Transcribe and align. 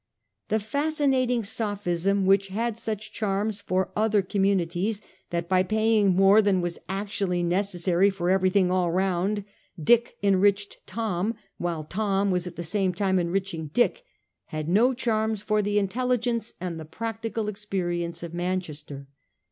The 0.47 0.59
fascinating 0.59 1.43
sophism 1.43 2.25
which 2.25 2.47
had 2.47 2.75
such 2.75 3.11
charms 3.11 3.61
for 3.61 3.91
other 3.95 4.23
communities, 4.23 4.99
that 5.29 5.47
by 5.47 5.61
paying 5.61 6.15
more 6.15 6.41
than 6.41 6.59
was 6.59 6.79
actually 6.89 7.43
necessary 7.43 8.09
for 8.09 8.31
everything 8.31 8.71
all 8.71 8.89
round, 8.89 9.45
Dick 9.79 10.17
enriched 10.23 10.77
Tom, 10.87 11.35
while 11.59 11.83
Tom 11.83 12.31
was 12.31 12.47
at 12.47 12.55
the 12.55 12.63
same 12.63 12.95
time 12.95 13.19
enriching 13.19 13.67
Dick, 13.75 14.01
had 14.45 14.67
no 14.67 14.95
charms 14.95 15.43
for 15.43 15.61
the 15.61 15.77
intelligence 15.77 16.55
and 16.59 16.79
the 16.79 16.85
practical 16.85 17.47
experience 17.47 18.23
of 18.23 18.33
Manchester. 18.33 19.05